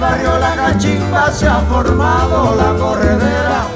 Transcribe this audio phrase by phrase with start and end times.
[0.00, 3.66] barrio La Cachimba se ha formado la corredera.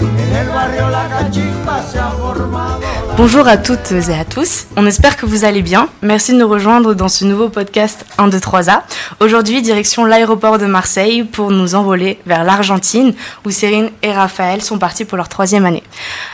[0.00, 2.89] En el barrio La Cachimba se ha formado.
[3.22, 5.90] Bonjour à toutes et à tous, on espère que vous allez bien.
[6.00, 8.80] Merci de nous rejoindre dans ce nouveau podcast 1, 2, 3A.
[9.20, 13.12] Aujourd'hui, direction l'aéroport de Marseille pour nous envoler vers l'Argentine
[13.44, 15.82] où Cérine et Raphaël sont partis pour leur troisième année.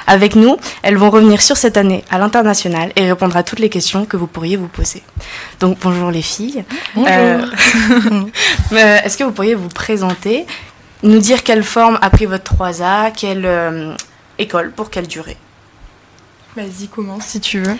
[0.06, 3.68] Avec nous, elles vont revenir sur cette année à l'international et répondre à toutes les
[3.68, 5.02] questions que vous pourriez vous poser.
[5.58, 6.64] Donc bonjour les filles.
[6.94, 7.10] Bonjour.
[7.10, 7.46] Euh,
[8.74, 10.46] euh, Est-ce que vous pourriez vous présenter,
[11.02, 13.92] nous dire quelle forme a pris votre 3A, quelle euh,
[14.38, 15.36] école, pour quelle durée?
[16.56, 17.76] Vas-y, commence si tu veux.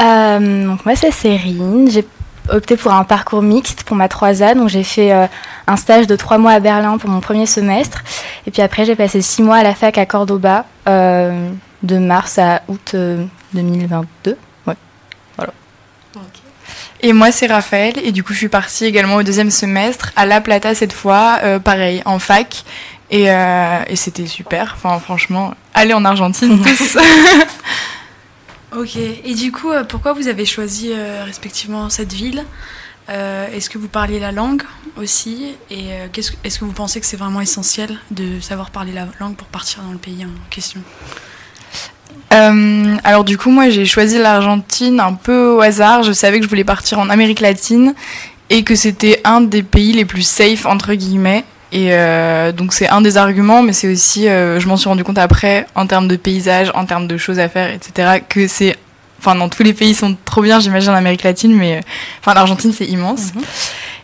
[0.00, 2.06] Euh, donc moi c'est Cérine, j'ai
[2.48, 5.26] opté pour un parcours mixte pour ma 3A, donc j'ai fait euh,
[5.66, 8.02] un stage de trois mois à Berlin pour mon premier semestre,
[8.46, 11.50] et puis après j'ai passé six mois à la fac à Cordoba, euh,
[11.82, 14.36] de mars à août euh, 2022.
[14.66, 14.74] Ouais.
[17.04, 17.94] Et moi, c'est Raphaël.
[18.04, 21.40] Et du coup, je suis partie également au deuxième semestre à La Plata cette fois,
[21.64, 22.62] pareil, en fac.
[23.10, 24.76] Et, et c'était super.
[24.76, 26.96] Enfin, franchement, aller en Argentine tous.
[28.76, 32.44] Ok, et du coup, euh, pourquoi vous avez choisi euh, respectivement cette ville?
[33.10, 34.62] Euh, Est-ce que vous parliez la langue
[34.96, 35.54] aussi?
[35.70, 39.08] Et euh, que- est-ce que vous pensez que c'est vraiment essentiel de savoir parler la
[39.20, 40.80] langue pour partir dans le pays en question?
[43.04, 46.02] Alors du coup, moi, j'ai choisi l'Argentine un peu au hasard.
[46.02, 47.94] Je savais que je voulais partir en Amérique latine
[48.48, 51.44] et que c'était un des pays les plus safe entre guillemets.
[51.72, 55.04] Et euh, donc c'est un des arguments, mais c'est aussi, euh, je m'en suis rendu
[55.04, 58.76] compte après, en termes de paysage, en termes de choses à faire, etc., que c'est,
[59.18, 61.80] enfin, dans tous les pays sont trop bien, j'imagine, en Amérique latine, mais
[62.20, 63.32] enfin, l'Argentine c'est immense.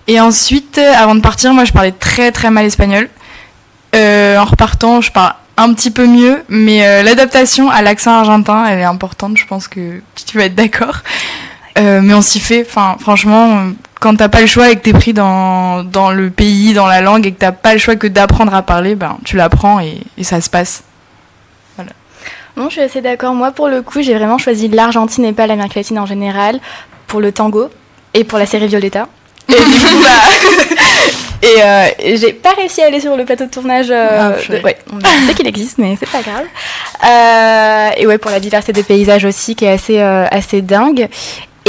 [0.07, 3.11] Et ensuite, euh, avant de partir, moi je parlais très très mal espagnol.
[3.95, 8.79] Euh, en repartant, je parle un petit peu mieux, mais l'adaptation à l'accent argentin, elle
[8.79, 11.03] est importante, je pense que tu vas être d'accord.
[11.77, 15.13] Mais on s'y fait, enfin, franchement, quand t'as pas le choix et que t'es pris
[15.13, 18.55] dans, dans le pays, dans la langue, et que t'as pas le choix que d'apprendre
[18.55, 20.83] à parler, ben, tu l'apprends et, et ça se passe.
[22.57, 23.34] Non, je suis assez d'accord.
[23.34, 26.59] Moi, pour le coup, j'ai vraiment choisi l'Argentine et pas l'Amérique latine en général,
[27.06, 27.69] pour le tango
[28.15, 29.06] et pour la série Violetta.
[29.49, 30.69] Et du coup, bah,
[31.43, 33.87] et, euh, et j'ai pas réussi à aller sur le plateau de tournage.
[33.91, 34.59] euh, Ah, purée.
[34.59, 36.45] de- ouais, on sait qu'il existe, mais c'est pas grave.
[37.06, 41.09] Euh, et ouais, pour la diversité des paysages aussi, qui est assez, euh, assez dingue.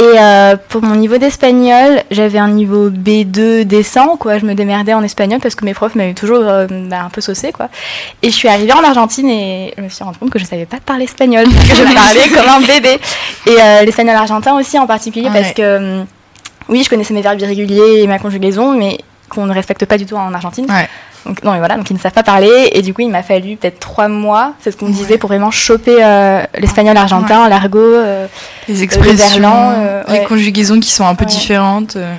[0.00, 4.38] Et euh, pour mon niveau d'espagnol, j'avais un niveau B2 décent, quoi.
[4.38, 7.20] Je me démerdais en espagnol parce que mes profs m'avaient toujours euh, bah, un peu
[7.20, 7.68] saucé, quoi.
[8.22, 10.64] Et je suis arrivée en Argentine et je me suis rendu compte que je savais
[10.64, 12.98] pas parler espagnol, que je parlais comme un bébé.
[13.46, 16.02] Et euh, l'espagnol argentin aussi en particulier parce que
[16.70, 18.96] oui, je connaissais mes verbes irréguliers et ma conjugaison, mais
[19.28, 20.64] qu'on ne respecte pas du tout en Argentine.
[20.66, 20.88] Ouais.
[21.30, 22.70] Donc, non, mais voilà, donc ils ne savent pas parler.
[22.72, 25.28] Et du coup, il m'a fallu peut-être trois mois, c'est ce qu'on me disait, pour
[25.28, 27.78] vraiment choper euh, l'espagnol argentin, l'argot.
[27.78, 28.26] euh,
[28.68, 29.44] Les expressions,
[29.76, 30.24] euh, les ouais.
[30.24, 31.30] conjugaisons qui sont un peu Ouais.
[31.30, 31.94] différentes.
[31.94, 32.12] euh.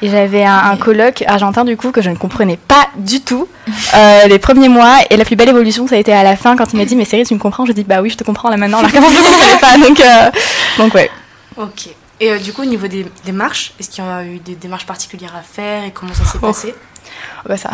[0.00, 3.46] Et j'avais un, un colloque argentin du coup que je ne comprenais pas du tout
[3.94, 4.94] euh, les premiers mois.
[5.10, 6.96] Et la plus belle évolution, ça a été à la fin quand il m'a dit
[6.96, 7.66] Mais Cyril, tu me comprends?
[7.66, 8.78] Je dis Bah oui, je te comprends là maintenant.
[8.78, 9.78] Alors qu'avant, je ne comprenais pas.
[9.86, 10.30] Donc, euh,
[10.78, 11.10] donc ouais.
[11.58, 11.88] Ok.
[12.20, 14.86] Et euh, du coup, au niveau des démarches, est-ce qu'il y a eu des démarches
[14.86, 16.46] particulières à faire et comment ça s'est Oh.
[16.46, 16.74] passé?
[17.48, 17.70] Bah, ça.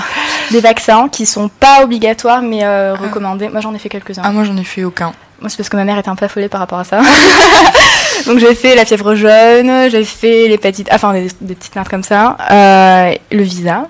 [0.51, 3.49] Des vaccins qui sont pas obligatoires mais euh, recommandés.
[3.49, 4.23] Moi, j'en ai fait quelques-uns.
[4.25, 5.13] Ah, moi, j'en ai fait aucun.
[5.41, 7.01] Moi, c'est parce que ma mère était un peu affolée par rapport à ça.
[8.27, 12.05] Donc, j'ai fait la fièvre jaune, j'ai fait l'hépatite, enfin des, des petites merdes comme
[12.05, 13.89] ça, euh, le visa.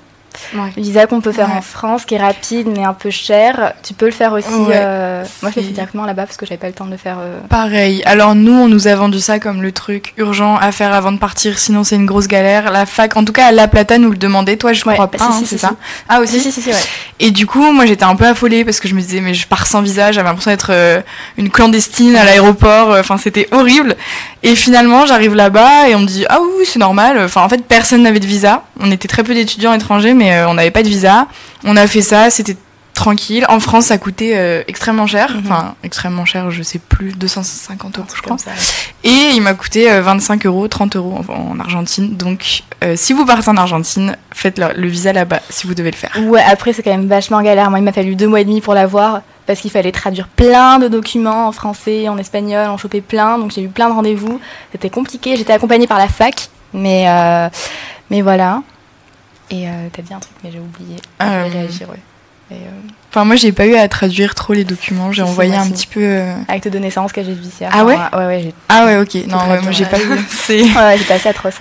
[0.55, 0.71] Ouais.
[0.77, 1.57] Visa qu'on peut faire Ouais.
[1.59, 3.73] en France, qui est rapide mais un peu cher.
[3.83, 4.49] Tu peux le faire aussi.
[4.53, 4.75] Ouais.
[4.75, 6.97] euh, Moi, je l'ai fait directement là-bas parce que j'avais pas le temps de le
[6.97, 7.17] faire.
[7.21, 8.03] euh, Pareil.
[8.07, 11.19] Alors nous, on nous a vendu ça comme le truc urgent à faire avant de
[11.19, 12.71] partir, sinon c'est une grosse galère.
[12.71, 14.57] La fac, en tout cas à La Plata, nous le demandait.
[14.57, 15.73] Toi, je crois bah, pas, si, hein, si, c'est si, ça.
[16.09, 16.35] Ah aussi.
[16.41, 16.77] Si, si, si, si, ouais.
[17.21, 19.47] Et du coup, moi, j'étais un peu affolée parce que je me disais, mais je
[19.47, 20.13] pars sans visa.
[20.13, 21.01] J'avais l'impression d'être euh,
[21.37, 22.97] une clandestine à l'aéroport.
[22.99, 23.97] Enfin, c'était horrible.
[24.45, 27.19] Et finalement, j'arrive là-bas et on me dit, ah oui, c'est normal.
[27.19, 28.65] Enfin, en fait, personne n'avait de visa.
[28.81, 31.29] On était très peu d'étudiants étrangers, mais euh, on n'avait pas de visa.
[31.65, 32.29] On a fait ça.
[32.29, 32.57] C'était
[32.95, 33.45] tranquille.
[33.49, 35.31] En France, ça coûtait euh, extrêmement cher.
[35.33, 35.43] Mhm.
[35.45, 38.37] Enfin, extrêmement cher, je sais plus, 250 euros, je crois.
[39.05, 42.17] Et il m'a coûté euh, 25 euros, 30 euros en, en Argentine.
[42.17, 45.91] Donc, euh, si vous partez en Argentine, faites le, le visa là-bas si vous devez
[45.91, 46.13] le faire.
[46.25, 47.71] Ouais, après, c'est quand même vachement galère.
[47.71, 50.79] Moi, il m'a fallu deux mois et demi pour l'avoir parce qu'il fallait traduire plein
[50.79, 53.39] de documents en français, en espagnol, en choper plein.
[53.39, 54.41] Donc, j'ai eu plein de rendez-vous.
[54.71, 55.37] C'était compliqué.
[55.37, 57.49] J'étais accompagnée par la fac, mais, euh,
[58.11, 58.63] mais voilà.
[59.51, 60.97] Et euh, t'as dit un truc, mais j'ai oublié.
[61.21, 61.99] Euh, réagir, ouais.
[62.51, 62.55] Euh,
[63.11, 65.13] Enfin, moi, j'ai pas eu à traduire trop les documents.
[65.13, 66.01] J'ai envoyé un petit peu.
[66.03, 67.69] euh, acte de naissance, casier judiciaire.
[67.71, 69.15] Ah ouais Ouais, ouais, Ah ouais, ok.
[69.27, 70.19] Non, ouais, moi, j'ai pas eu.
[70.31, 70.63] C'est.
[70.63, 71.59] ouais, j'étais assez atroce.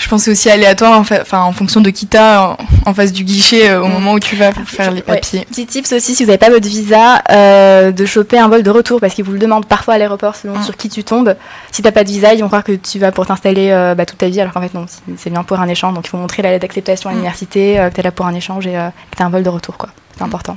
[0.00, 2.56] Je pense aussi aléatoire en, fait, en fonction de qui t'as
[2.86, 3.92] en, face du guichet euh, au mm.
[3.92, 5.44] moment où tu vas pour faire les papiers.
[5.44, 8.70] Petit tips aussi, si vous n'avez pas votre visa, euh, de choper un vol de
[8.70, 10.62] retour parce qu'ils vous le demandent parfois à l'aéroport selon mm.
[10.62, 11.36] sur qui tu tombes.
[11.70, 14.06] Si t'as pas de visa, ils vont croire que tu vas pour t'installer euh, bah,
[14.06, 14.86] toute ta vie alors qu'en fait non,
[15.18, 15.92] c'est bien pour un échange.
[15.92, 17.16] Donc il faut montrer la lettre d'acceptation à mm.
[17.16, 19.50] l'université, que tu es là pour un échange et que tu as un vol de
[19.50, 19.76] retour.
[19.76, 19.90] quoi.
[20.16, 20.56] C'est important.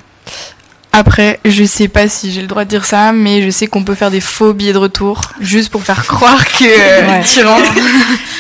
[0.96, 3.84] Après, je sais pas si j'ai le droit de dire ça, mais je sais qu'on
[3.84, 7.74] peut faire des faux billets de retour juste pour faire croire que euh, tu rentres.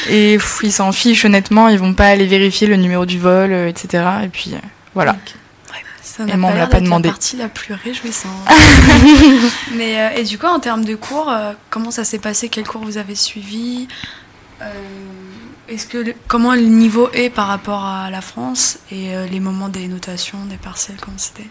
[0.07, 3.67] Et ils s'en fichent honnêtement, ils vont pas aller vérifier le numéro du vol, euh,
[3.67, 4.03] etc.
[4.23, 4.59] Et puis euh,
[4.93, 5.15] voilà.
[6.03, 7.07] Ça et moi, on l'a pas demandé.
[7.07, 8.31] La partie la plus réjouissante.
[9.75, 11.33] mais et du coup, en termes de cours,
[11.71, 12.49] comment ça s'est passé?
[12.49, 13.87] Quels cours vous avez suivis
[15.67, 19.87] Est-ce que comment le niveau est par rapport à la France et les moments des
[19.87, 21.49] notations, des partiels, comment c'était?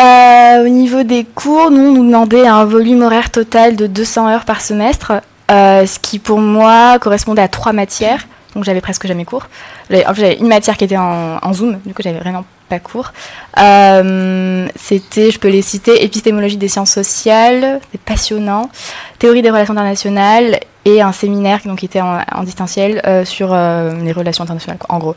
[0.00, 4.28] Euh, au niveau des cours, nous, on nous demandait un volume horaire total de 200
[4.28, 5.12] heures par semestre,
[5.50, 8.26] euh, ce qui pour moi correspondait à trois matières.
[8.54, 9.46] Donc j'avais presque jamais cours.
[9.90, 13.12] En fait, j'avais une matière qui était en, Zoom, du coup j'avais vraiment pas cours.
[13.58, 18.70] Euh, c'était, je peux les citer, épistémologie des sciences sociales, c'est passionnant,
[19.18, 20.60] théorie des relations internationales
[21.00, 25.14] un séminaire donc, qui était en, distanciel euh, sur euh, les relations internationales, en gros.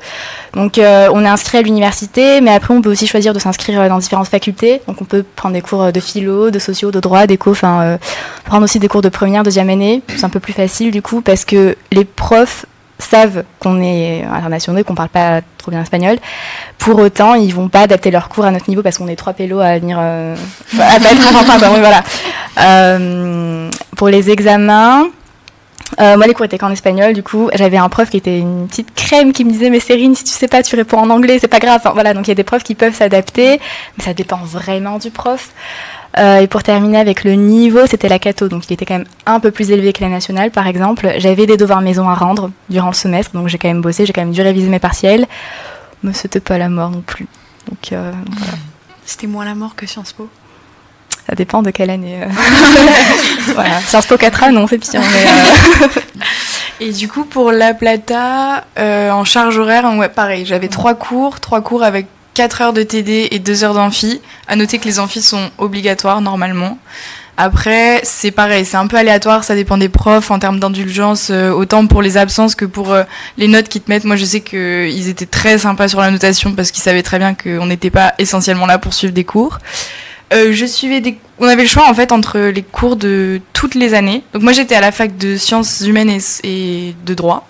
[0.54, 3.98] Donc on est inscrit à l'université, mais après on peut aussi choisir de s'inscrire dans
[3.98, 4.82] différentes facultés.
[4.88, 7.98] Donc on peut prendre des cours de philo, de sociaux, de droit, d'éco, enfin
[8.46, 10.02] prendre aussi des cours de première, deuxième année.
[10.08, 12.66] C'est un peu plus facile du coup parce que les profs
[13.02, 16.18] savent qu'on est internationaux qu'on parle pas trop bien espagnol.
[16.78, 19.34] Pour autant, ils vont pas adapter leur cours à notre niveau parce qu'on est trois
[19.34, 20.36] pélos à venir euh,
[20.80, 20.96] à
[21.36, 22.04] enfin, voilà.
[22.60, 25.06] Euh, pour les examens,
[26.00, 28.68] euh, moi, les cours étaient qu'en espagnol, du coup, j'avais un prof qui était une
[28.68, 31.38] petite crème qui me disait, mais Cérine, si tu sais pas, tu réponds en anglais,
[31.40, 31.82] c'est pas grave.
[31.94, 33.60] voilà, donc il y a des profs qui peuvent s'adapter,
[33.98, 35.50] mais ça dépend vraiment du prof.
[36.18, 39.08] Euh, et pour terminer avec le niveau, c'était la cato, donc il était quand même
[39.26, 41.14] un peu plus élevé que la nationale, par exemple.
[41.18, 44.14] J'avais des devoirs maison à rendre durant le semestre, donc j'ai quand même bossé, j'ai
[44.14, 45.28] quand même dû réviser mes partiels.
[46.04, 47.28] Mais c'était pas la mort non plus.
[47.70, 48.12] Donc euh,
[49.06, 50.30] C'était moins la mort que Sciences Po
[51.32, 52.20] ça dépend de quelle année.
[52.22, 52.28] Euh.
[53.54, 53.80] voilà.
[53.80, 55.02] Sciences Po 4A, non, c'est pire.
[56.82, 61.62] Et du coup, pour La Plata, en charge horaire, ouais, pareil, j'avais trois cours, trois
[61.62, 64.20] cours avec 4 heures de TD et 2 heures d'amphi.
[64.50, 66.78] À noter que les amphis sont obligatoires normalement.
[67.38, 71.50] Après, c'est pareil, c'est un peu aléatoire, ça dépend des profs en termes d'indulgence, euh,
[71.50, 73.04] autant pour les absences que pour euh,
[73.38, 74.04] les notes qu'ils te mettent.
[74.04, 77.34] Moi, je sais qu'ils étaient très sympas sur la notation parce qu'ils savaient très bien
[77.34, 79.60] qu'on n'était pas essentiellement là pour suivre des cours.
[80.34, 81.18] Euh, je suivais des...
[81.40, 84.24] On avait le choix en fait entre les cours de toutes les années.
[84.34, 87.48] Donc moi, j'étais à la fac de sciences humaines et, de droit,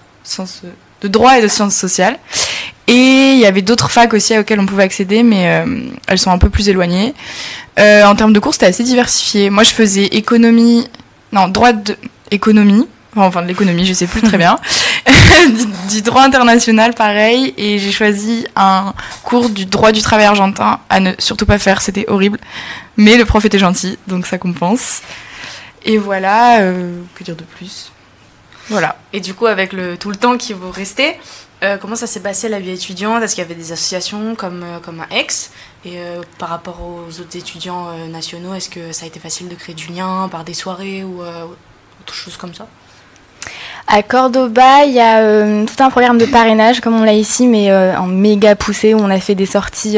[1.01, 2.17] de droit et de sciences sociales.
[2.87, 6.31] Et il y avait d'autres facs aussi auxquelles on pouvait accéder, mais euh, elles sont
[6.31, 7.13] un peu plus éloignées.
[7.79, 9.49] Euh, en termes de cours, c'était assez diversifié.
[9.49, 10.87] Moi, je faisais économie,
[11.31, 11.95] non, droit de
[12.31, 14.59] économie, enfin de l'économie, je sais plus très bien,
[15.89, 18.93] du, droit international, pareil, et j'ai choisi un
[19.23, 22.39] cours du droit du travail argentin à ne surtout pas faire, c'était horrible,
[22.97, 25.01] mais le prof était gentil, donc ça compense.
[25.83, 27.91] Et voilà, euh, que dire de plus?
[28.69, 28.95] Voilà.
[29.11, 31.17] Et du coup, avec le, tout le temps qui vous restait,
[31.63, 33.21] euh, comment ça s'est passé la vie étudiante?
[33.21, 35.51] Est-ce qu'il y avait des associations comme, euh, un ex
[35.85, 39.55] Et euh, par rapport aux autres étudiants nationaux, est-ce que ça a été facile de
[39.55, 42.67] créer du lien par des soirées ou autre chose comme ça?
[43.87, 47.73] À Cordoba, il y a tout un programme de parrainage, comme on l'a ici, mais
[47.95, 49.97] en méga poussé, où on a fait des sorties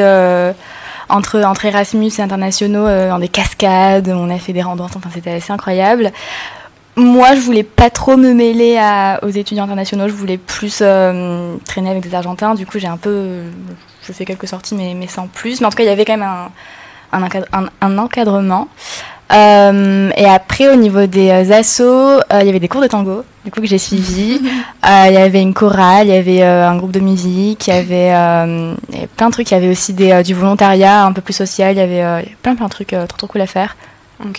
[1.10, 5.32] entre, entre Erasmus et internationaux dans des cascades, on a fait des randonnées, enfin c'était
[5.32, 6.12] assez incroyable
[6.96, 8.80] moi, je voulais pas trop me mêler
[9.24, 10.08] aux étudiants internationaux.
[10.08, 12.54] Je voulais plus euh, traîner avec des Argentins.
[12.56, 13.42] Du coup, j'ai un peu,
[14.04, 15.60] je fais quelques sorties, mais, mais sans plus.
[15.60, 16.50] Mais en tout cas, il y avait quand même
[17.12, 18.68] un, un, encadrement.
[19.34, 23.24] Euh, et après, au niveau des euh, assos, il y avait des cours de tango,
[23.44, 24.42] du coup que j'ai suivi.
[24.84, 28.12] Il y avait une chorale, il y avait un groupe de musique, il y avait,
[29.16, 29.50] plein de trucs.
[29.50, 31.74] Il y avait aussi des, du volontariat un peu plus social.
[31.74, 33.76] Il y avait plein plein de trucs trop trop cool à faire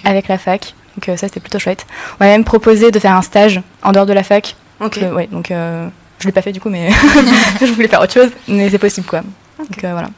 [0.04, 0.74] avec la fac.
[0.96, 1.86] Donc euh, ça, c'était plutôt chouette.
[2.20, 4.56] On m'a même proposé de faire un stage en dehors de la fac.
[4.80, 4.98] Ok.
[4.98, 6.90] Euh, ouais, donc euh, je l'ai pas fait du coup, mais
[7.60, 8.30] je voulais faire autre chose.
[8.48, 9.22] Mais c'est possible, quoi.
[9.58, 10.10] Donc voilà.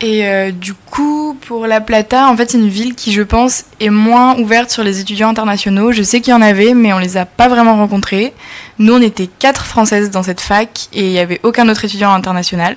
[0.00, 3.88] Et du coup, pour La Plata, en fait, c'est une ville qui, je pense, est
[3.88, 5.92] moins ouverte sur les étudiants internationaux.
[5.92, 8.34] Je sais qu'il y en avait, mais on les a pas vraiment rencontrés.
[8.78, 12.12] Nous, on était quatre Françaises dans cette fac et il n'y avait aucun autre étudiant
[12.12, 12.76] international.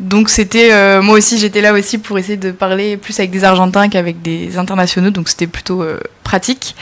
[0.00, 3.42] Donc c'était euh, moi aussi j'étais là aussi pour essayer de parler plus avec des
[3.42, 6.76] Argentins qu'avec des internationaux, donc c'était plutôt euh, pratique.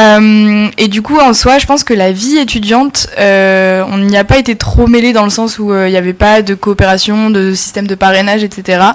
[0.00, 4.24] Euh, et du coup en soi, je pense que la vie étudiante, on n'y a
[4.24, 7.54] pas été trop mêlé dans le sens où il n'y avait pas de coopération, de
[7.54, 8.92] système de parrainage, etc.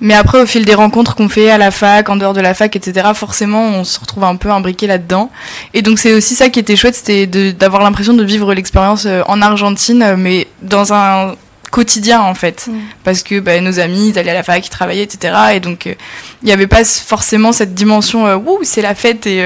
[0.00, 2.54] Mais après, au fil des rencontres qu'on fait à la fac, en dehors de la
[2.54, 5.30] fac, etc., forcément, on se retrouve un peu imbriqué là-dedans.
[5.74, 9.22] Et donc, c'est aussi ça qui était chouette, c'était d'avoir l'impression de vivre l'expérience euh,
[9.26, 11.34] en Argentine, mais dans un
[11.70, 12.78] quotidien en fait mm.
[13.04, 15.86] parce que bah, nos amis ils allaient à la fac ils travaillaient etc et donc
[15.86, 15.94] il euh,
[16.42, 19.40] n'y avait pas forcément cette dimension euh, ouh c'est la fête et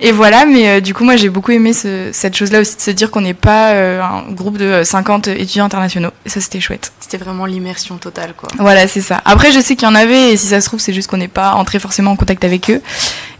[0.00, 2.80] et voilà, mais euh, du coup, moi, j'ai beaucoup aimé ce, cette chose-là aussi de
[2.80, 6.10] se dire qu'on n'est pas euh, un groupe de 50 étudiants internationaux.
[6.24, 6.92] Et ça, c'était chouette.
[7.00, 8.48] C'était vraiment l'immersion totale, quoi.
[8.58, 9.20] Voilà, c'est ça.
[9.24, 11.16] Après, je sais qu'il y en avait, et si ça se trouve, c'est juste qu'on
[11.16, 12.80] n'est pas entré forcément en contact avec eux.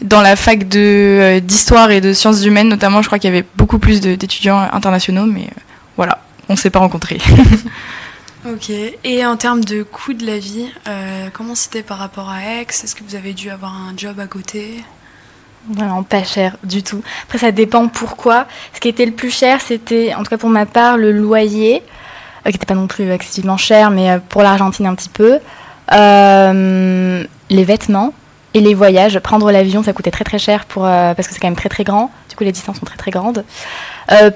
[0.02, 3.32] Dans la fac de euh, d'histoire et de sciences humaines, notamment, je crois qu'il y
[3.32, 5.48] avait beaucoup plus d'étudiants internationaux, mais
[5.96, 7.18] voilà, on ne s'est pas rencontrés.
[8.48, 8.72] ok.
[9.04, 10.66] Et en termes de coût de la vie,
[11.32, 12.66] comment c'était par rapport à Aix?
[12.68, 14.82] Est-ce que vous avez dû avoir un job à côté?
[15.70, 17.02] Vraiment pas cher du tout.
[17.24, 18.46] Après, ça dépend pourquoi.
[18.74, 21.82] Ce qui était le plus cher, c'était, en tout cas pour ma part, le loyer,
[22.46, 25.38] euh, qui n'était pas non plus excessivement cher, mais euh, pour l'Argentine un petit peu.
[25.92, 28.12] Euh, les vêtements
[28.54, 29.18] et les voyages.
[29.20, 31.84] Prendre l'avion, ça coûtait très très cher pour, parce que c'est quand même très très
[31.84, 32.10] grand.
[32.28, 33.44] Du coup, les distances sont très très grandes.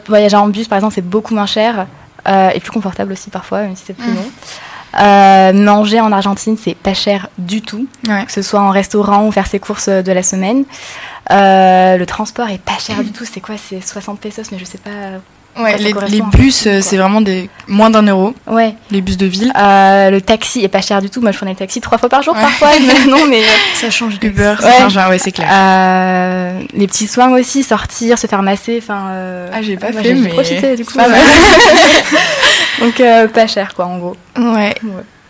[0.07, 1.87] voyager en bus, par exemple, c'est beaucoup moins cher
[2.27, 4.15] et plus confortable aussi parfois, même si c'est plus mmh.
[4.15, 4.31] long.
[5.01, 9.33] Euh, manger en Argentine, c'est pas cher du tout, que ce soit en restaurant ou
[9.33, 10.65] faire ses courses de la semaine.
[11.33, 13.55] Euh, le transport est pas cher du tout, c'est quoi?
[13.57, 14.91] C'est 60 pesos, mais je sais pas.
[15.55, 15.93] Ouais, les,
[16.33, 18.35] bus, euh, c'est vraiment des moins d'un euro.
[18.47, 18.75] Ouais.
[18.91, 19.53] Les bus de ville.
[19.55, 21.21] le taxi est pas cher du tout.
[21.21, 22.71] Moi, je prenais le taxi trois fois par jour parfois.
[23.09, 23.43] non, mais
[23.75, 24.15] ça change.
[24.23, 25.09] Uber, ouais.
[25.09, 25.49] ouais, c'est clair.
[26.73, 28.79] les petits soins aussi, sortir, se faire masser.
[28.83, 29.49] Enfin.
[29.53, 30.95] ah, j'ai pas fait, mais profité du coup.
[32.81, 34.17] Donc pas cher, quoi, en gros.
[34.39, 34.75] Ouais.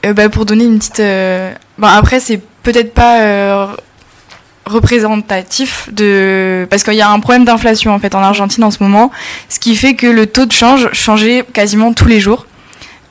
[0.05, 1.01] Euh, bah, pour donner une petite.
[1.01, 3.67] Euh, bon, après, c'est peut-être pas euh,
[4.67, 6.67] représentatif de.
[6.71, 9.11] Parce qu'il y a un problème d'inflation, en fait, en Argentine en ce moment.
[9.49, 12.47] Ce qui fait que le taux de change changeait quasiment tous les jours.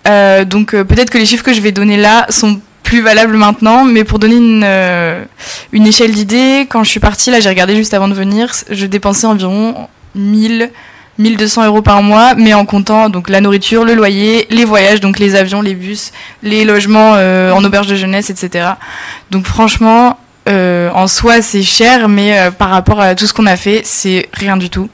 [0.05, 4.03] donc, peut-être que les chiffres que je vais donner là sont plus valables maintenant, mais
[4.03, 4.67] pour donner une,
[5.72, 8.86] une échelle d'idée, quand je suis partie, là, j'ai regardé juste avant de venir, je
[8.86, 10.72] dépensais environ 1000.
[11.17, 15.20] 1200 euros par mois, mais en comptant donc la nourriture, le loyer, les voyages, donc
[15.20, 16.12] les avions, les bus,
[16.43, 18.72] les logements euh, en auberge de jeunesse, etc.
[19.29, 20.13] Donc franchement, euh,
[20.93, 24.27] en soi c'est cher, mais euh, par rapport à tout ce qu'on a fait, c'est
[24.34, 24.89] rien du tout.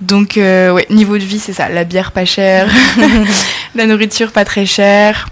[0.00, 2.70] Donc ouais, niveau de vie c'est ça, la bière pas chère,
[3.74, 5.28] la nourriture pas très chère.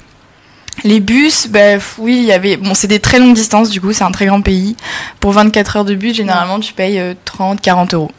[0.84, 2.58] Les bus, bah, oui, il y avait.
[2.58, 4.76] Bon, c'est des très longues distances, du coup, c'est un très grand pays.
[5.20, 8.10] Pour 24 heures de bus, généralement, tu payes 30, 40 euros.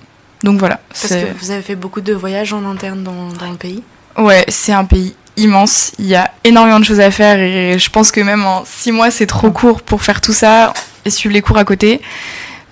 [0.43, 0.79] Donc voilà.
[0.89, 3.83] Parce que vous avez fait beaucoup de voyages en interne dans, dans le pays
[4.17, 5.91] Ouais, c'est un pays immense.
[5.99, 8.91] Il y a énormément de choses à faire et je pense que même en six
[8.91, 10.73] mois, c'est trop court pour faire tout ça
[11.05, 12.01] et suivre les cours à côté.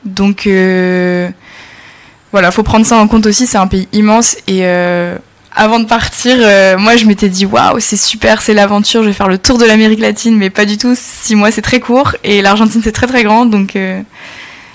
[0.03, 1.29] Donc euh,
[2.31, 3.47] voilà, faut prendre ça en compte aussi.
[3.47, 5.17] C'est un pays immense et euh,
[5.51, 9.13] avant de partir, euh, moi je m'étais dit waouh, c'est super, c'est l'aventure, je vais
[9.13, 10.95] faire le tour de l'Amérique latine, mais pas du tout.
[10.95, 13.45] Six mois, c'est très court et l'Argentine, c'est très très grand.
[13.45, 14.03] Donc il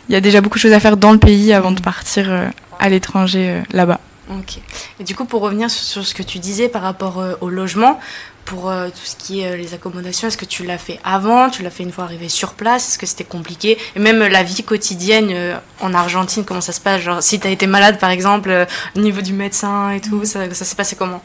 [0.09, 2.89] y a déjà beaucoup de choses à faire dans le pays avant de partir à
[2.89, 4.01] l'étranger euh, là-bas.
[4.31, 4.59] Ok.
[5.01, 7.99] Et du coup, pour revenir sur, ce que tu disais par rapport euh, au logement,
[8.45, 11.63] pour euh, tout ce qui est les accommodations, est-ce que tu l'as fait avant Tu
[11.63, 13.79] l'as fait une fois arrivé sur place Est-ce que c'était compliqué?
[13.97, 15.33] Et même la vie quotidienne
[15.81, 17.03] en Argentine, comment ça se passe?
[17.03, 18.67] Genre, si tu as été malade, par exemple,
[18.97, 21.23] au niveau du médecin et tout, ça, ça s'est passé comment?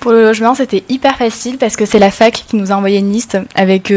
[0.00, 2.98] Pour le logement, c'était hyper facile parce que c'est la fac qui nous a envoyé
[2.98, 3.92] une liste avec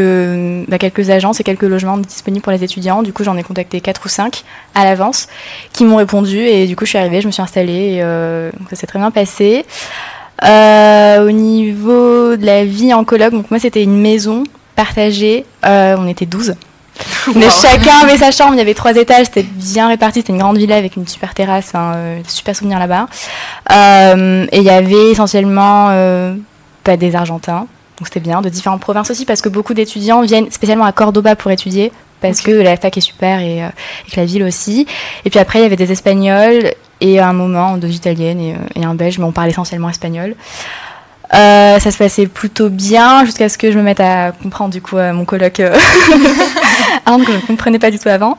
[0.68, 3.02] bah, quelques agences et quelques logements disponibles pour les étudiants.
[3.02, 5.28] Du coup, j'en ai contacté 4 ou 5 à l'avance
[5.72, 8.00] qui m'ont répondu et du coup, je suis arrivée, je me suis installée et
[8.70, 9.64] ça s'est très bien passé.
[10.44, 14.44] Euh, au niveau de la vie en coloc, donc moi c'était une maison
[14.74, 16.54] partagée, euh, on était 12.
[17.34, 20.38] Mais chacun avait sa chambre, il y avait trois étages, c'était bien réparti, c'était une
[20.38, 23.06] grande villa avec une super terrasse, un euh, super souvenir là-bas.
[23.70, 25.88] et il y avait essentiellement
[26.84, 27.66] pas des Argentins,
[27.98, 31.36] donc c'était bien, de différentes provinces aussi, parce que beaucoup d'étudiants viennent spécialement à Cordoba
[31.36, 31.92] pour étudier,
[32.22, 34.86] parce que la fac est super et, et, que la ville aussi.
[35.24, 38.54] Et puis après, il y avait des Espagnols et à un moment deux italiennes et,
[38.54, 40.34] euh, et un belge, mais on parle essentiellement espagnol.
[41.34, 44.82] Euh, ça se passait plutôt bien jusqu'à ce que je me mette à comprendre du
[44.82, 45.74] coup mon colloque euh,
[47.06, 48.36] un que je ne comprenais pas du tout avant.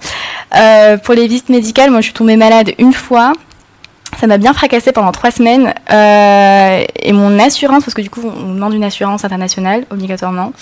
[0.55, 3.33] Euh, pour les visites médicales, moi je suis tombée malade une fois.
[4.19, 8.21] Ça m'a bien fracassé pendant trois semaines euh, et mon assurance, parce que du coup
[8.23, 10.53] on demande une assurance internationale obligatoirement,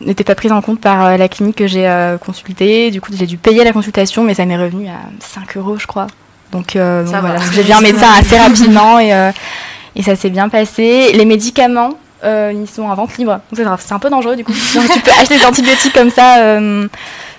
[0.00, 2.90] n'était pas prise en compte par la clinique que j'ai consultée.
[2.90, 5.86] Du coup j'ai dû payer la consultation, mais ça m'est revenu à 5 euros je
[5.86, 6.06] crois.
[6.54, 9.32] Donc, euh, voilà, j'ai vu un médecin assez rapidement et, euh,
[9.96, 11.10] et ça s'est bien passé.
[11.12, 13.40] Les médicaments, euh, ils sont en vente libre.
[13.52, 14.52] C'est un peu dangereux du coup.
[14.92, 16.58] tu peux acheter des antibiotiques comme ça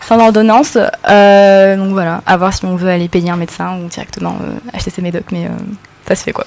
[0.06, 0.74] sans ordonnance.
[0.74, 4.38] donc voilà, à voir si on veut aller payer un médecin ou directement
[4.74, 5.50] acheter ses médocs, mais
[6.06, 6.46] ça se fait quoi.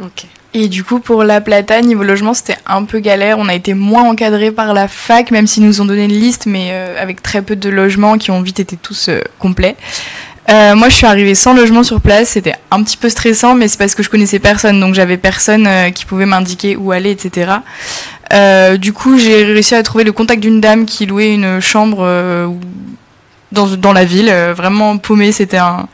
[0.00, 0.26] Ok.
[0.58, 3.38] Et du coup, pour La Plata, niveau logement, c'était un peu galère.
[3.38, 6.46] On a été moins encadré par la fac, même s'ils nous ont donné une liste,
[6.46, 9.76] mais euh, avec très peu de logements qui ont vite été tous euh, complets.
[10.48, 12.30] Euh, moi, je suis arrivée sans logement sur place.
[12.30, 15.68] C'était un petit peu stressant, mais c'est parce que je connaissais personne, donc j'avais personne
[15.92, 17.52] qui pouvait m'indiquer où aller, etc.
[18.78, 21.98] du coup, j'ai réussi à trouver le contact d'une dame qui louait une chambre
[23.52, 25.32] dans, dans la ville, vraiment paumée.
[25.32, 25.86] C'était un,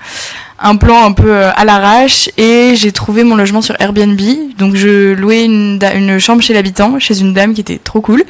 [0.63, 4.21] un plan un peu euh, à l'arrache et j'ai trouvé mon logement sur Airbnb.
[4.57, 8.25] Donc je louais une, une chambre chez l'habitant, chez une dame qui était trop cool.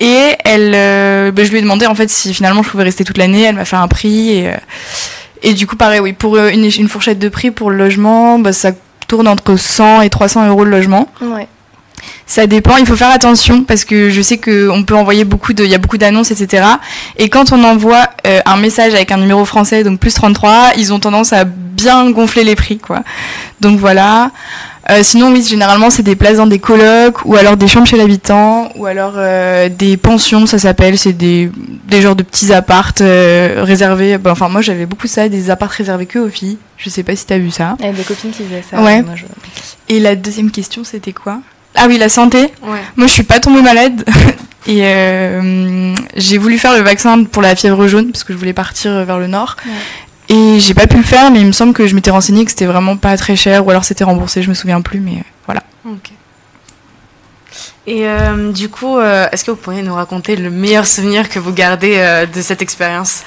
[0.00, 3.04] Et elle, euh, bah, je lui ai demandé en fait si finalement je pouvais rester
[3.04, 3.42] toute l'année.
[3.42, 4.56] Elle m'a fait un prix et, euh,
[5.42, 8.52] et du coup pareil oui pour une, une, fourchette de prix pour le logement, bah,
[8.52, 8.72] ça
[9.06, 11.08] tourne entre 100 et 300 euros le logement.
[11.20, 11.46] Ouais.
[12.26, 15.64] Ça dépend, il faut faire attention parce que je sais qu'on peut envoyer beaucoup de,
[15.64, 16.64] il y a beaucoup d'annonces, etc.
[17.16, 20.92] Et quand on envoie euh, un message avec un numéro français, donc plus 33, ils
[20.92, 21.44] ont tendance à
[21.78, 23.02] bien gonfler les prix, quoi.
[23.60, 24.30] Donc voilà.
[24.90, 27.96] Euh, sinon, oui, généralement, c'est des places dans des colocs, ou alors des chambres chez
[27.96, 30.98] l'habitant, ou alors euh, des pensions, ça s'appelle.
[30.98, 31.50] C'est des,
[31.86, 34.18] des genres de petits appartes réservés.
[34.18, 36.58] Ben, enfin, moi, j'avais beaucoup ça, des appartes réservés que aux filles.
[36.76, 37.76] Je sais pas si t'as vu ça.
[37.80, 38.80] Il y a des copines qui faisaient ça.
[38.82, 39.04] Ouais.
[39.88, 41.40] Et la deuxième question, c'était quoi?
[41.74, 42.52] Ah oui, la santé.
[42.96, 44.04] Moi, je suis pas tombée malade.
[44.66, 48.52] Et euh, j'ai voulu faire le vaccin pour la fièvre jaune parce que je voulais
[48.52, 49.56] partir vers le nord.
[50.28, 52.50] Et j'ai pas pu le faire, mais il me semble que je m'étais renseignée que
[52.50, 55.62] c'était vraiment pas très cher ou alors c'était remboursé, je me souviens plus, mais voilà.
[57.86, 61.38] Et euh, du coup, euh, est-ce que vous pourriez nous raconter le meilleur souvenir que
[61.38, 63.22] vous gardez de cette expérience?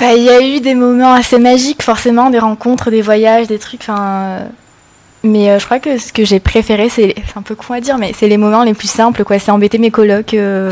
[0.00, 3.58] Bah, Il y a eu des moments assez magiques, forcément, des rencontres, des voyages, des
[3.58, 3.82] trucs.
[3.82, 4.48] Enfin,
[5.24, 7.98] mais euh, je crois que ce que j'ai préféré, c'est un peu con à dire,
[7.98, 9.38] mais c'est les moments les plus simples, quoi.
[9.38, 10.70] C'est embêter mes colocs euh,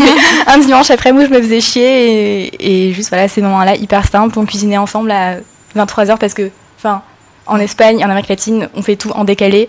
[0.46, 4.06] un dimanche après où je me faisais chier et, et juste voilà ces moments-là hyper
[4.06, 4.38] simples.
[4.38, 5.36] On cuisinait ensemble à
[5.74, 7.02] 23 h parce que, enfin,
[7.46, 9.68] en Espagne, en Amérique latine, on fait tout en décalé.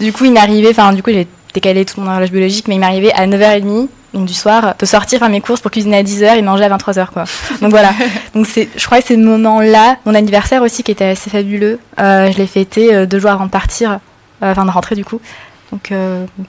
[0.00, 2.80] du coup, il m'arrivait, enfin, du coup, j'ai décalé tout mon horloge biologique, mais il
[2.80, 6.36] m'arrivait à 9h30 donc du soir, de sortir faire mes courses pour cuisiner à 10h
[6.36, 7.24] et manger à 23h quoi.
[7.60, 7.92] Donc voilà.
[8.34, 12.30] donc c'est je crois que ces moments-là, mon anniversaire aussi qui était assez fabuleux, euh,
[12.30, 13.92] je l'ai fêté euh, deux jours avant de partir,
[14.42, 15.20] euh, enfin de rentrer du coup.
[15.70, 15.92] Donc,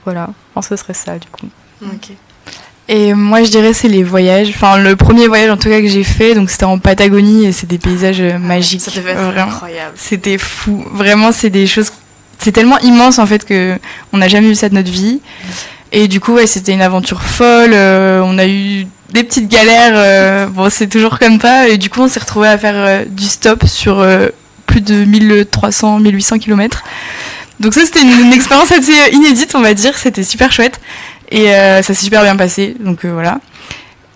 [0.04, 1.46] voilà, je pense que ce serait ça du coup.
[1.82, 2.10] Ok.
[2.88, 4.48] Et moi, je dirais c'est les voyages.
[4.48, 7.52] Enfin, le premier voyage en tout cas que j'ai fait, donc c'était en Patagonie et
[7.52, 8.80] c'est des paysages magiques.
[8.80, 9.92] Ça devait être incroyable.
[9.94, 10.84] C'était fou.
[10.92, 11.92] Vraiment, c'est des choses.
[12.38, 13.78] C'est tellement immense en fait que
[14.14, 15.20] on n'a jamais vu ça de notre vie.
[15.92, 17.72] Et du coup, ouais, c'était une aventure folle.
[17.72, 19.94] Euh, on a eu des petites galères.
[19.94, 21.68] Euh, bon, c'est toujours comme ça.
[21.68, 24.06] Et du coup, on s'est retrouvé à faire euh, du stop sur
[24.66, 26.84] plus de 1300, 1800 km.
[27.58, 29.98] Donc ça, c'était une, expérience assez inédite, on va dire.
[29.98, 30.80] C'était super chouette.
[31.32, 32.76] Et ça s'est super bien passé.
[32.80, 33.40] Donc voilà.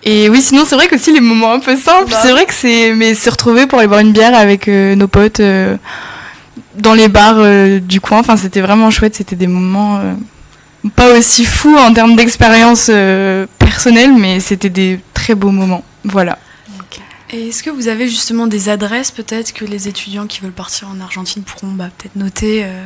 [0.05, 2.45] Et oui, sinon, c'est vrai que aussi les moments un peu simples, bah c'est vrai
[2.45, 2.93] que c'est.
[2.95, 5.41] Mais se retrouver pour aller boire une bière avec nos potes
[6.77, 7.43] dans les bars
[7.81, 9.17] du coin, enfin, c'était vraiment chouette.
[9.17, 10.01] C'était des moments
[10.91, 15.85] pas aussi fou en termes d'expérience euh, personnelle, mais c'était des très beaux moments.
[16.05, 16.39] Voilà.
[17.31, 20.89] Et est-ce que vous avez justement des adresses peut-être que les étudiants qui veulent partir
[20.89, 22.85] en Argentine pourront bah, peut-être noter euh,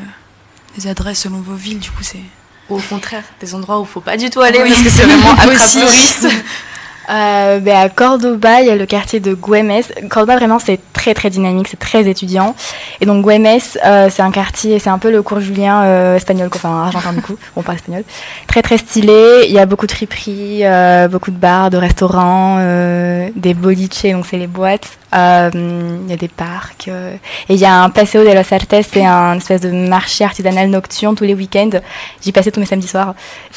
[0.76, 2.22] des adresses selon vos villes Du coup, c'est
[2.70, 5.32] au contraire des endroits où il faut pas du tout aller parce que c'est vraiment
[5.38, 6.28] attrape touriste.
[7.10, 9.82] Euh, ben à Cordoba, il y a le quartier de Güemes.
[10.10, 12.54] Cordoba, vraiment, c'est très très dynamique, c'est très étudiant.
[13.00, 16.50] Et donc Güemes, euh, c'est un quartier, c'est un peu le cours Julien euh, espagnol,
[16.54, 18.04] enfin argentin du coup, on parle espagnol.
[18.46, 19.44] Très très stylé.
[19.46, 24.02] Il y a beaucoup de triperies, euh, beaucoup de bars, de restaurants, euh, des boliches,
[24.12, 24.98] donc c'est les boîtes.
[25.14, 26.88] Euh, il y a des parcs.
[26.88, 30.68] et il y a un Paseo de los Artes, c'est un espèce de marché artisanal
[30.68, 31.80] nocturne tous les week-ends.
[32.22, 33.14] J'y passais tous mes samedis soirs.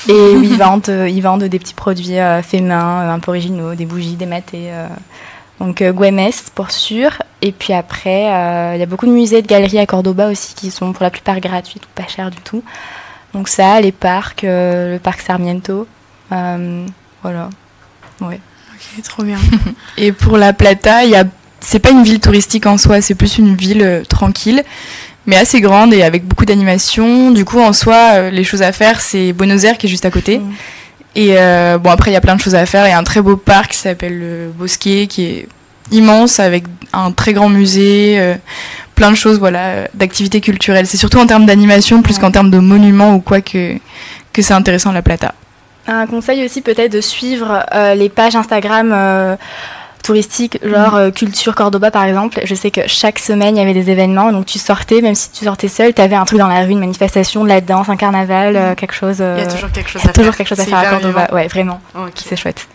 [0.07, 4.15] Et où ils vendent, ils vendent des petits produits faits main, un peu des bougies,
[4.15, 4.71] des matés.
[4.71, 4.87] Euh.
[5.59, 7.21] Donc euh, Güemes pour sûr.
[7.41, 10.29] Et puis après, euh, il y a beaucoup de musées et de galeries à Cordoba
[10.29, 12.63] aussi qui sont pour la plupart gratuits ou pas chers du tout.
[13.33, 15.87] Donc ça, les parcs, le parc Sarmiento.
[16.29, 17.49] voilà.
[18.19, 18.39] Ouais.
[18.73, 19.37] Ok, trop bien.
[19.97, 21.25] et pour La Plata, il y a
[21.59, 24.63] c'est pas une ville touristique en soi, c'est plus une ville tranquille,
[25.27, 27.29] mais assez grande et avec beaucoup d'animation.
[27.29, 30.11] Du coup, en soi, les choses à faire, c'est Buenos Aires qui est juste à
[30.11, 30.39] côté.
[30.39, 30.53] Mm.
[31.15, 32.85] Et euh, bon, après, il y a plein de choses à faire.
[32.87, 35.47] Il y a un très beau parc qui s'appelle le Bosquet, qui est
[35.91, 38.35] immense, avec un très grand musée, euh,
[38.95, 40.87] plein de choses, voilà, d'activités culturelles.
[40.87, 43.75] C'est surtout en termes d'animation, plus qu'en termes de monuments ou quoi que,
[44.31, 45.33] que c'est intéressant, La Plata.
[45.87, 48.93] Un conseil aussi peut-être de suivre euh, les pages Instagram
[50.01, 52.39] touristique, genre euh, Culture Cordoba par exemple.
[52.43, 55.31] Je sais que chaque semaine il y avait des événements, donc tu sortais, même si
[55.31, 57.89] tu sortais seul, tu avais un truc dans la rue, une manifestation, de la danse,
[57.89, 59.17] un carnaval, euh, quelque chose.
[59.19, 61.47] il y a toujours quelque chose à toujours quelque chose à faire à Cordoba, ouais,
[61.47, 61.81] vraiment.
[62.15, 62.67] C'est chouette.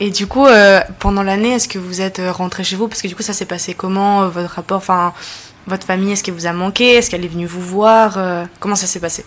[0.00, 0.46] Et du coup,
[0.98, 2.88] pendant l'année, est-ce que vous êtes rentré chez vous?
[2.88, 5.12] Parce que du coup, ça s'est passé comment, votre rapport Enfin,
[5.66, 6.94] votre famille, est-ce qu'elle vous a manqué?
[6.94, 9.24] Est-ce qu'elle est venue vous voir euh, Comment ça s'est passé?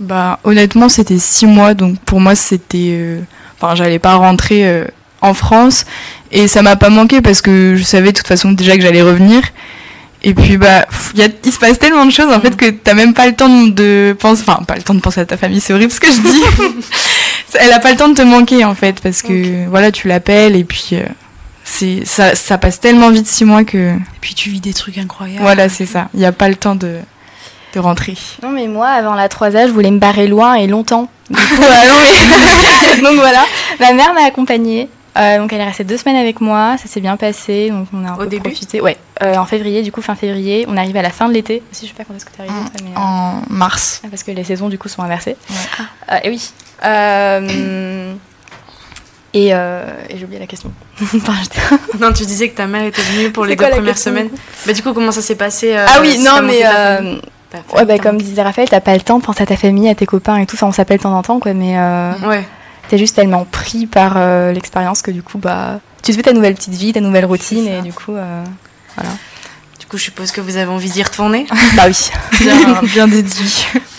[0.00, 2.90] Bah, honnêtement, c'était six mois, donc pour moi, c'était.
[2.92, 3.20] euh,
[3.60, 4.84] Enfin, j'allais pas rentrer euh,
[5.22, 5.86] en France.
[6.30, 9.02] Et ça m'a pas manqué parce que je savais de toute façon déjà que j'allais
[9.02, 9.42] revenir.
[10.24, 12.70] Et puis, bah, pff, y a- il se passe tellement de choses en fait que
[12.70, 14.42] t'as même pas le temps de penser.
[14.46, 16.42] Enfin, pas le temps de penser à ta famille, c'est horrible ce que je dis.
[17.58, 20.56] Elle a pas le temps de te manquer en fait parce que voilà, tu l'appelles
[20.56, 20.90] et puis.
[20.92, 21.02] euh,
[21.64, 24.98] c'est ça, ça passe tellement vite six mois que Et puis tu vis des trucs
[24.98, 25.42] incroyables.
[25.42, 26.96] voilà c'est ça il n'y a pas le temps de,
[27.74, 31.08] de rentrer Non, mais moi, avant la 3A, je voulais me barrer loin et longtemps.
[31.30, 31.94] Du coup, euh, non,
[32.96, 33.44] mais- donc voilà,
[33.80, 34.88] ma mère m'a accompagnée.
[35.16, 38.04] Euh, donc elle est restée deux semaines avec moi, ça s'est bien passé, donc on
[38.04, 38.80] a un Au peu début profité.
[38.80, 41.62] Ouais, euh, en février, du coup fin février, on arrive à la fin de l'été.
[41.70, 44.08] Si je sais pas quand est-ce que t'es arrivée, toi, mais, euh, en mars ah,
[44.10, 45.36] parce que les saisons du coup sont inversées.
[45.50, 45.84] Ouais.
[46.12, 46.52] Euh, et oui.
[49.34, 50.72] Et et j'ai oublié la question.
[52.00, 54.28] Non, tu disais que ta mère était venue pour les deux premières question, semaine.
[54.28, 56.64] du coup Bah, du coup, comment ça s'est passé ah oui, non mais
[57.74, 59.94] ouais, bah, comme disait Raphaël, t'as pas le temps de penser à ta famille, à
[59.94, 60.56] tes copains et tout.
[60.56, 61.52] Enfin, on s'appelle de temps en temps, quoi.
[61.52, 61.76] Mais
[62.26, 62.46] Ouais.
[62.92, 66.34] T'es juste tellement pris par euh, l'expérience que du coup, bah, tu te fais ta
[66.34, 68.44] nouvelle petite vie, ta nouvelle routine, et du coup, euh,
[69.80, 71.46] Du coup, je suppose que vous avez envie d'y retourner.
[71.74, 72.10] bah oui.
[72.38, 73.46] bien, bien dédié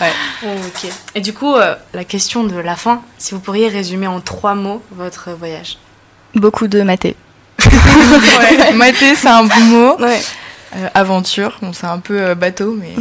[0.00, 0.92] ok.
[1.16, 4.54] Et du coup, euh, la question de la fin, si vous pourriez résumer en trois
[4.54, 5.78] mots votre voyage.
[6.36, 7.16] Beaucoup de maté.
[7.66, 8.72] ouais.
[8.74, 10.22] maté c'est un bon mot Ouais.
[10.94, 12.94] Aventure bon c'est un peu bateau mais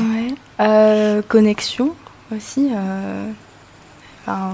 [0.60, 1.22] Ouais.
[1.28, 1.94] Connexion
[2.32, 2.70] aussi.
[4.26, 4.54] enfin,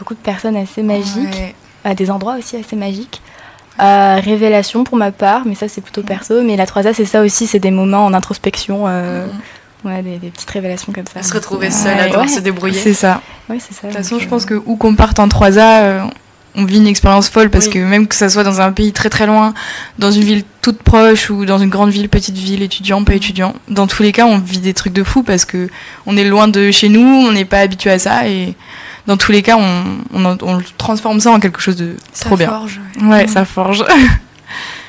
[0.00, 1.32] beaucoup de personnes assez magiques.
[1.32, 1.54] Ouais.
[1.84, 3.22] à des endroits aussi assez magiques.
[3.80, 6.42] Euh, révélation pour ma part, mais ça c'est plutôt perso.
[6.42, 9.26] Mais la 3A c'est ça aussi, c'est des moments en introspection, euh,
[9.84, 11.22] ouais, des, des petites révélations comme ça.
[11.22, 11.72] Se retrouver Ouais.
[11.72, 12.28] seule à devoir Ouais.
[12.28, 12.78] se débrouiller.
[12.78, 13.86] c'est ça Ouais, c'est ça.
[13.86, 16.02] de toute façon je euh, pense que où qu'on parte en 3A euh,
[16.56, 17.72] on vit une expérience folle parce Oui.
[17.74, 19.54] que même que ça soit dans un pays très très loin
[19.98, 23.54] dans une ville toute proche ou dans une grande ville petite ville étudiant pas étudiant
[23.68, 25.70] dans tous les cas on vit des trucs de fou parce que
[26.06, 28.54] on est loin de chez nous on n'est pas habitué à ça et
[29.06, 29.84] dans tous les cas on,
[30.14, 33.08] on, en- on transforme ça en quelque chose de Ça trop bien forge, ouais.
[33.08, 33.84] ouais ça forge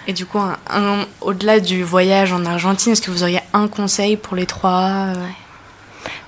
[0.08, 3.68] Et du coup, un- un- au-delà du voyage en Argentine, est-ce que vous auriez un
[3.68, 5.14] conseil pour les trois euh,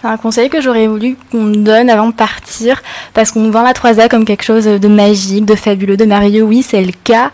[0.04, 3.64] un conseil que j'aurais voulu qu'on me donne avant de partir, parce qu'on nous vend
[3.64, 6.44] la 3A comme quelque chose de magique, de fabuleux, de merveilleux.
[6.44, 7.32] Oui, c'est le cas,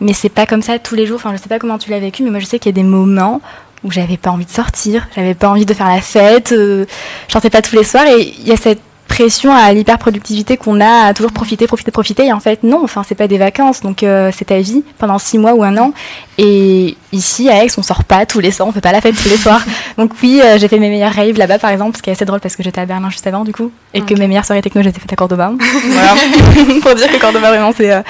[0.00, 1.16] mais c'est pas comme ça tous les jours.
[1.16, 2.80] Enfin, je sais pas comment tu l'as vécu, mais moi je sais qu'il y a
[2.80, 3.40] des moments
[3.84, 6.86] où j'avais pas envie de sortir, j'avais pas envie de faire la fête, euh,
[7.26, 8.80] je sortais pas tous les soirs, et il y a cette
[9.12, 12.26] pression à l'hyperproductivité qu'on a à toujours profiter, profiter, profiter.
[12.26, 15.18] Et en fait, non, enfin, c'est pas des vacances, donc euh, c'est ta vie pendant
[15.18, 15.92] six mois ou un an.
[16.38, 19.14] Et ici, à Aix, on sort pas tous les soirs, on fait pas la fête
[19.14, 19.60] tous les soirs.
[19.98, 22.24] Donc oui, euh, j'ai fait mes meilleures raves là-bas, par exemple, ce qui est assez
[22.24, 24.62] drôle parce que j'étais à Berlin juste avant, du coup, et que mes meilleures soirées
[24.62, 25.52] techno, j'ai faites à Cordoba.
[25.88, 26.14] voilà,
[26.82, 28.00] pour dire que Cordoba, vraiment, c'est euh,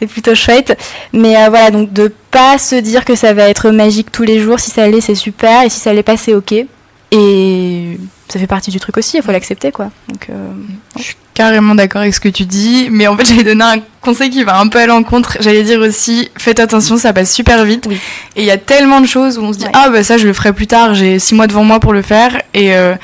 [0.00, 0.76] c'est plutôt chouette.
[1.12, 4.58] Mais voilà, donc de pas se dire que ça va être magique tous les jours.
[4.58, 6.54] Si ça l'est, c'est super, et si ça l'est pas, c'est ok.
[7.12, 7.98] Et
[8.32, 9.90] ça fait partie du truc aussi, il faut l'accepter, quoi.
[10.08, 10.34] Donc, euh,
[10.96, 13.76] Je suis carrément d'accord avec ce que tu dis, mais en fait j'allais donner un
[14.02, 15.38] conseil qui va un peu à l'encontre.
[15.40, 17.86] J'allais dire aussi, faites attention, ça passe super vite.
[17.88, 17.96] Oui.
[18.36, 19.70] Et il y a tellement de choses où on se dit, Ouais.
[19.74, 22.02] ah bah ça je le ferai plus tard, j'ai six mois devant moi pour le
[22.02, 22.40] faire.
[22.52, 22.94] Et euh,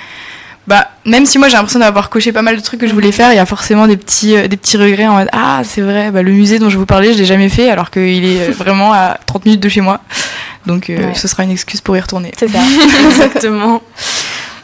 [0.67, 3.13] bah même si moi j'ai l'impression d'avoir coché pas mal de trucs que je voulais
[3.13, 5.81] faire, il y a forcément des petits, euh, des petits regrets en mode, ah c'est
[5.81, 8.51] vrai, bah, le musée dont je vous parlais, je l'ai jamais fait alors qu'il est
[8.51, 10.01] vraiment à 30 minutes de chez moi.
[10.67, 11.13] Donc Ouais.
[11.15, 12.33] ce sera une excuse pour y retourner.
[12.37, 12.59] c'est ça.
[13.09, 13.81] Exactement.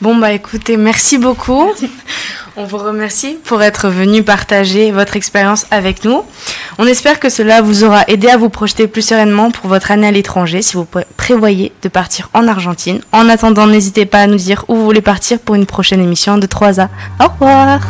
[0.02, 1.70] Bon, bah écoutez, merci beaucoup.
[2.56, 6.22] On vous remercie pour être venu partager votre expérience avec nous.
[6.78, 10.08] On espère que cela vous aura aidé à vous projeter plus sereinement pour votre année
[10.08, 13.00] à l'étranger si vous pré- prévoyez de partir en Argentine.
[13.12, 16.36] En attendant, n'hésitez pas à nous dire où vous voulez partir pour une prochaine émission
[16.36, 16.88] de 3A.
[17.20, 17.80] Au revoir